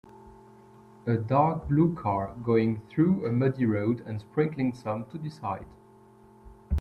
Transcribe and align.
A 1.05 1.15
dark 1.15 1.67
blue 1.67 1.93
car 1.93 2.33
going 2.43 2.81
through 2.89 3.23
a 3.23 3.31
muddy 3.31 3.65
road 3.67 3.99
and 4.07 4.19
sprinkling 4.19 4.73
some 4.73 5.05
to 5.11 5.19
the 5.19 5.29
side. 5.29 5.67